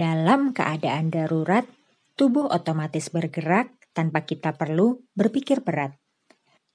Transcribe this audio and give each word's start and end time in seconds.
Dalam 0.00 0.56
keadaan 0.56 1.12
darurat, 1.12 1.68
tubuh 2.16 2.48
otomatis 2.48 3.12
bergerak 3.12 3.68
tanpa 3.92 4.24
kita 4.24 4.56
perlu 4.56 5.04
berpikir 5.12 5.60
berat. 5.60 5.92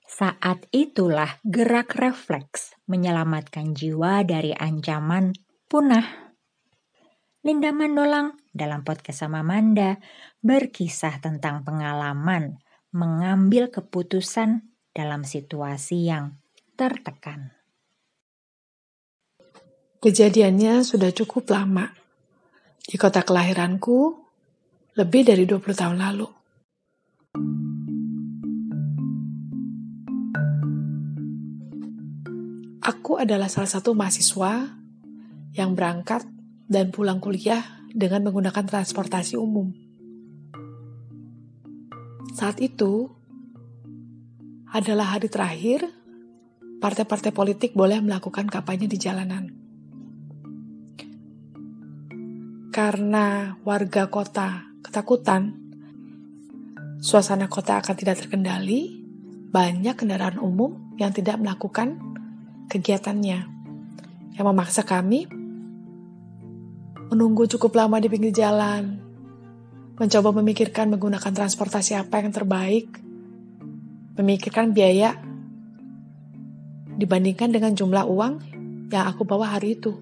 Saat 0.06 0.70
itulah 0.70 1.42
gerak 1.42 1.98
refleks 1.98 2.78
menyelamatkan 2.86 3.74
jiwa 3.74 4.22
dari 4.22 4.54
ancaman 4.54 5.34
punah. 5.66 6.38
Linda 7.42 7.74
Mandolang 7.74 8.38
dalam 8.54 8.86
podcast 8.86 9.26
sama 9.26 9.42
Manda 9.42 9.98
berkisah 10.46 11.18
tentang 11.18 11.66
pengalaman 11.66 12.62
mengambil 12.94 13.74
keputusan 13.74 14.70
dalam 14.94 15.26
situasi 15.26 16.14
yang 16.14 16.38
tertekan. 16.78 17.58
Kejadiannya 20.06 20.86
sudah 20.86 21.10
cukup 21.10 21.50
lama. 21.50 22.05
Di 22.86 23.02
kota 23.02 23.26
kelahiranku, 23.26 24.14
lebih 24.94 25.26
dari 25.26 25.50
20 25.50 25.74
tahun 25.74 25.98
lalu. 25.98 26.30
Aku 32.86 33.18
adalah 33.18 33.50
salah 33.50 33.74
satu 33.74 33.98
mahasiswa 33.98 34.70
yang 35.58 35.74
berangkat 35.74 36.30
dan 36.70 36.94
pulang 36.94 37.18
kuliah 37.18 37.82
dengan 37.90 38.22
menggunakan 38.30 38.70
transportasi 38.70 39.34
umum. 39.34 39.74
Saat 42.38 42.62
itu 42.62 43.10
adalah 44.70 45.18
hari 45.18 45.26
terakhir 45.26 45.90
partai-partai 46.78 47.34
politik 47.34 47.74
boleh 47.74 47.98
melakukan 47.98 48.46
kampanye 48.46 48.86
di 48.86 49.02
jalanan. 49.02 49.65
Karena 52.76 53.56
warga 53.64 54.12
kota 54.12 54.68
ketakutan, 54.84 55.56
suasana 57.00 57.48
kota 57.48 57.80
akan 57.80 57.96
tidak 57.96 58.20
terkendali, 58.20 59.00
banyak 59.48 59.96
kendaraan 59.96 60.44
umum 60.44 60.92
yang 61.00 61.16
tidak 61.16 61.40
melakukan 61.40 61.96
kegiatannya. 62.68 63.48
Yang 64.36 64.44
memaksa 64.44 64.84
kami 64.84 65.24
menunggu 67.08 67.48
cukup 67.48 67.80
lama 67.80 67.96
di 68.04 68.12
pinggir 68.12 68.36
jalan, 68.36 69.00
mencoba 69.96 70.36
memikirkan 70.36 70.92
menggunakan 70.92 71.32
transportasi 71.32 71.96
apa 71.96 72.28
yang 72.28 72.36
terbaik, 72.36 72.92
memikirkan 74.20 74.76
biaya 74.76 75.16
dibandingkan 77.00 77.56
dengan 77.56 77.72
jumlah 77.72 78.04
uang 78.04 78.34
yang 78.92 79.08
aku 79.08 79.24
bawa 79.24 79.56
hari 79.56 79.80
itu, 79.80 79.96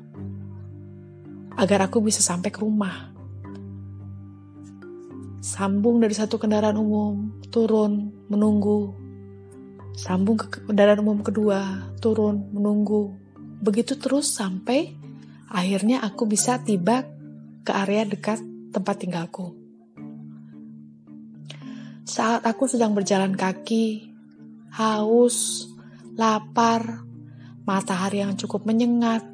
agar 1.57 1.89
aku 1.89 2.01
bisa 2.01 2.19
sampai 2.19 2.49
ke 2.49 2.61
rumah. 2.61 3.13
Sambung 5.43 5.99
dari 5.99 6.15
satu 6.15 6.39
kendaraan 6.39 6.79
umum, 6.79 7.43
turun, 7.51 8.09
menunggu, 8.31 8.95
sambung 9.93 10.39
ke 10.39 10.65
kendaraan 10.65 11.03
umum 11.03 11.21
kedua, 11.21 11.91
turun, 12.01 12.49
menunggu. 12.49 13.13
Begitu 13.59 13.99
terus 13.99 14.31
sampai 14.33 14.95
akhirnya 15.51 16.01
aku 16.01 16.25
bisa 16.25 16.59
tiba 16.63 17.05
ke 17.63 17.71
area 17.71 18.03
dekat 18.03 18.41
tempat 18.73 18.95
tinggalku. 18.99 19.55
Saat 22.03 22.43
aku 22.43 22.67
sedang 22.67 22.91
berjalan 22.91 23.31
kaki, 23.37 24.11
haus, 24.75 25.69
lapar, 26.19 27.05
matahari 27.63 28.19
yang 28.19 28.35
cukup 28.35 28.67
menyengat, 28.67 29.32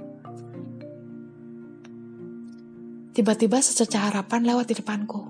tiba-tiba 3.20 3.60
secerca 3.60 4.08
harapan 4.08 4.48
lewat 4.48 4.72
di 4.72 4.80
depanku. 4.80 5.28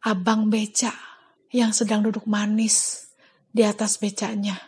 abang 0.00 0.50
beca 0.50 0.90
yang 1.54 1.70
sedang 1.70 2.02
duduk 2.02 2.26
manis 2.26 3.06
di 3.54 3.62
atas 3.62 3.94
becanya. 3.94 4.58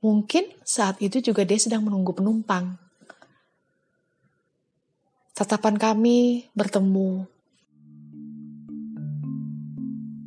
Mungkin 0.00 0.48
saat 0.64 1.00
itu 1.04 1.20
juga 1.20 1.44
dia 1.44 1.60
sedang 1.60 1.84
menunggu 1.84 2.16
penumpang. 2.16 2.80
Tatapan 5.36 5.76
kami 5.76 6.48
bertemu. 6.56 7.28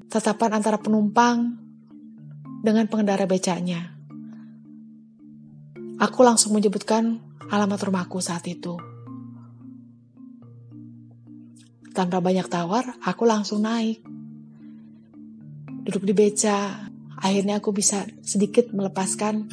Tatapan 0.06 0.61
antara 0.61 0.77
penumpang 0.77 1.57
dengan 2.61 2.85
pengendara 2.85 3.25
becanya. 3.25 3.96
Aku 5.97 6.21
langsung 6.21 6.53
menyebutkan 6.53 7.17
alamat 7.49 7.79
rumahku 7.81 8.21
saat 8.21 8.45
itu. 8.45 8.77
Tanpa 11.97 12.21
banyak 12.21 12.45
tawar, 12.45 12.85
aku 13.01 13.25
langsung 13.25 13.65
naik. 13.65 14.05
Duduk 15.81 16.05
di 16.05 16.13
beca, 16.13 16.85
akhirnya 17.17 17.57
aku 17.57 17.73
bisa 17.73 18.05
sedikit 18.21 18.69
melepaskan 18.69 19.49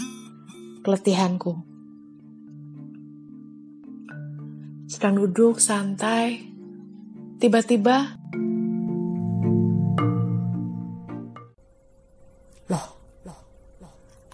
keletihanku. 0.84 1.64
Sedang 4.84 5.16
duduk 5.16 5.64
santai, 5.64 6.44
tiba-tiba 7.40 8.20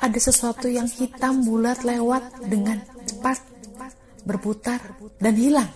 ada 0.00 0.18
sesuatu 0.18 0.66
yang 0.66 0.88
hitam 0.88 1.44
bulat 1.44 1.84
lewat 1.84 2.48
dengan 2.48 2.80
cepat 3.04 3.50
berputar, 4.24 4.80
dan 5.18 5.34
hilang. 5.36 5.70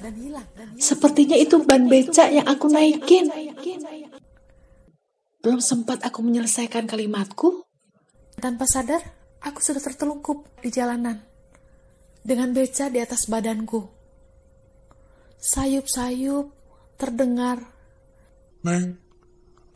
Sepertinya 0.77 1.37
itu 1.37 1.65
ban 1.65 1.89
becak 1.89 2.29
yang 2.33 2.47
aku 2.49 2.69
naikin. 2.69 3.29
Belum 5.41 5.61
sempat 5.61 6.01
aku 6.05 6.25
menyelesaikan 6.25 6.89
kalimatku, 6.89 7.65
tanpa 8.41 8.65
sadar 8.65 9.01
aku 9.45 9.61
sudah 9.61 9.81
tertelungkup 9.81 10.49
di 10.65 10.73
jalanan 10.73 11.21
dengan 12.25 12.53
beca 12.57 12.89
di 12.89 12.99
atas 13.01 13.29
badanku. 13.29 13.85
Sayup-sayup 15.45 16.49
terdengar. 16.97 17.61
Neng, 18.65 18.97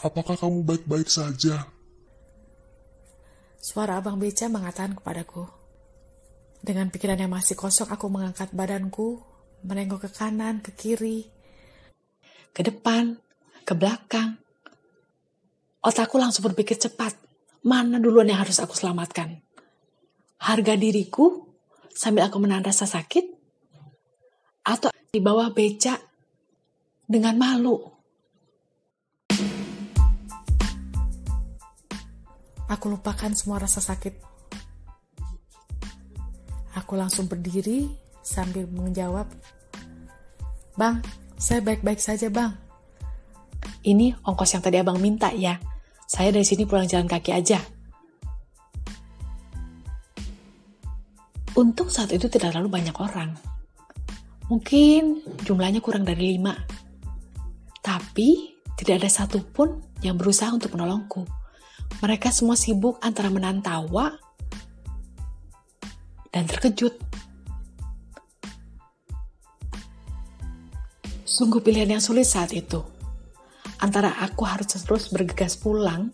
apakah 0.01 0.41
kamu 0.41 0.65
baik-baik 0.65 1.13
saja? 1.13 1.69
Suara 3.59 3.99
abang 3.99 4.23
beca 4.23 4.47
mengatakan 4.47 4.95
kepadaku, 4.95 5.59
dengan 6.63 6.91
pikiran 6.91 7.19
yang 7.19 7.35
masih 7.35 7.55
kosong, 7.55 7.91
aku 7.91 8.07
mengangkat 8.11 8.51
badanku, 8.55 9.23
menengok 9.67 10.07
ke 10.07 10.11
kanan, 10.15 10.63
ke 10.63 10.71
kiri, 10.75 11.27
ke 12.55 12.63
depan, 12.63 13.19
ke 13.63 13.73
belakang. 13.75 14.39
Otakku 15.83 16.19
langsung 16.19 16.47
berpikir 16.47 16.79
cepat, 16.79 17.15
mana 17.67 17.99
duluan 18.03 18.31
yang 18.31 18.43
harus 18.43 18.59
aku 18.63 18.75
selamatkan? 18.75 19.43
Harga 20.39 20.75
diriku 20.79 21.51
sambil 21.91 22.31
aku 22.31 22.39
menahan 22.39 22.67
rasa 22.67 22.87
sakit? 22.87 23.27
Atau 24.67 24.95
di 25.11 25.19
bawah 25.19 25.51
becak 25.51 25.99
dengan 27.07 27.35
malu? 27.39 27.98
Aku 32.69 32.93
lupakan 32.93 33.33
semua 33.33 33.59
rasa 33.61 33.81
sakit 33.81 34.29
Aku 36.79 36.95
langsung 36.95 37.27
berdiri 37.27 37.91
sambil 38.23 38.69
menjawab, 38.71 39.27
Bang, 40.79 41.03
saya 41.35 41.59
baik-baik 41.59 41.99
saja 41.99 42.31
bang. 42.31 42.55
Ini 43.83 44.15
ongkos 44.23 44.55
yang 44.55 44.63
tadi 44.63 44.79
abang 44.79 45.03
minta 45.03 45.35
ya. 45.35 45.59
Saya 46.07 46.31
dari 46.31 46.47
sini 46.47 46.71
pulang 46.71 46.87
jalan 46.87 47.11
kaki 47.11 47.35
aja. 47.35 47.59
Untung 51.59 51.91
saat 51.91 52.15
itu 52.15 52.31
tidak 52.31 52.55
terlalu 52.55 52.79
banyak 52.79 52.95
orang. 52.95 53.35
Mungkin 54.47 55.27
jumlahnya 55.43 55.83
kurang 55.83 56.07
dari 56.07 56.39
lima. 56.39 56.55
Tapi 57.83 58.55
tidak 58.79 59.03
ada 59.03 59.11
satupun 59.11 59.83
yang 60.07 60.15
berusaha 60.15 60.55
untuk 60.55 60.79
menolongku. 60.79 61.27
Mereka 61.99 62.31
semua 62.31 62.55
sibuk 62.55 63.01
antara 63.03 63.33
menahan 63.33 63.59
tawa 63.59 64.15
dan 66.31 66.47
terkejut. 66.47 66.95
Sungguh 71.27 71.63
pilihan 71.63 71.99
yang 71.99 72.03
sulit 72.03 72.27
saat 72.27 72.51
itu. 72.55 72.83
Antara 73.79 74.11
aku 74.23 74.43
harus 74.43 74.67
terus 74.71 75.11
bergegas 75.11 75.55
pulang 75.55 76.11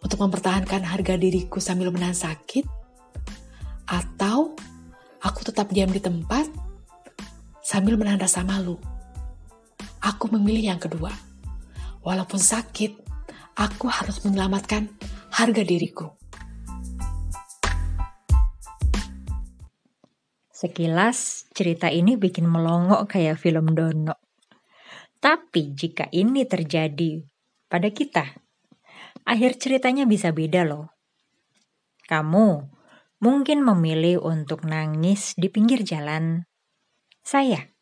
untuk 0.00 0.24
mempertahankan 0.24 0.84
harga 0.84 1.20
diriku 1.20 1.60
sambil 1.60 1.92
menahan 1.92 2.16
sakit, 2.16 2.64
atau 3.88 4.56
aku 5.20 5.40
tetap 5.44 5.72
diam 5.72 5.90
di 5.92 6.00
tempat 6.00 6.48
sambil 7.64 7.96
menahan 8.00 8.20
rasa 8.20 8.40
malu. 8.44 8.80
Aku 10.00 10.30
memilih 10.32 10.72
yang 10.72 10.80
kedua. 10.80 11.12
Walaupun 12.00 12.40
sakit, 12.40 13.07
aku 13.58 13.90
harus 13.90 14.22
menyelamatkan 14.22 14.86
harga 15.34 15.62
diriku. 15.66 16.14
Sekilas 20.54 21.50
cerita 21.54 21.90
ini 21.90 22.14
bikin 22.14 22.46
melongok 22.46 23.10
kayak 23.10 23.38
film 23.38 23.74
Dono. 23.74 24.14
Tapi 25.18 25.74
jika 25.74 26.06
ini 26.14 26.46
terjadi 26.46 27.22
pada 27.66 27.90
kita, 27.90 28.38
akhir 29.26 29.58
ceritanya 29.58 30.06
bisa 30.06 30.30
beda 30.30 30.62
loh. 30.62 30.94
Kamu 32.06 32.62
mungkin 33.18 33.66
memilih 33.66 34.22
untuk 34.22 34.62
nangis 34.66 35.34
di 35.34 35.50
pinggir 35.50 35.82
jalan. 35.82 36.46
Saya 37.22 37.74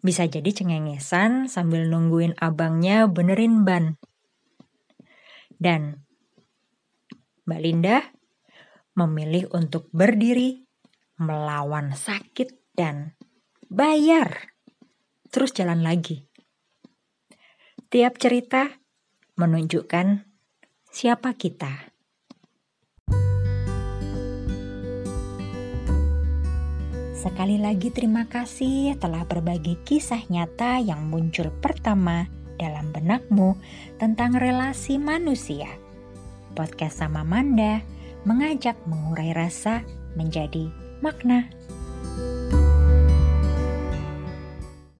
bisa 0.00 0.24
jadi 0.24 0.48
cengengesan 0.52 1.48
sambil 1.48 1.88
nungguin 1.88 2.36
abangnya 2.40 3.08
benerin 3.08 3.64
ban. 3.64 4.00
Dan 5.60 6.00
Mbak 7.44 7.60
Linda 7.60 8.00
memilih 8.96 9.52
untuk 9.52 9.92
berdiri 9.92 10.64
melawan 11.20 11.92
sakit 11.92 12.72
dan 12.72 13.12
bayar. 13.68 14.56
Terus 15.28 15.52
jalan 15.52 15.84
lagi. 15.84 16.24
Tiap 17.92 18.16
cerita 18.16 18.80
menunjukkan 19.36 20.24
siapa 20.88 21.36
kita. 21.36 21.92
Sekali 27.20 27.60
lagi 27.60 27.92
terima 27.92 28.24
kasih 28.24 28.96
telah 28.96 29.28
berbagi 29.28 29.76
kisah 29.84 30.24
nyata 30.32 30.80
yang 30.80 31.04
muncul 31.12 31.52
pertama 31.60 32.39
dalam 32.60 32.92
benakmu 32.92 33.56
tentang 33.96 34.36
relasi 34.36 35.00
manusia. 35.00 35.66
Podcast 36.52 37.00
sama 37.00 37.24
Manda 37.24 37.80
mengajak 38.28 38.76
mengurai 38.84 39.32
rasa 39.32 39.80
menjadi 40.12 40.68
makna. 41.00 41.48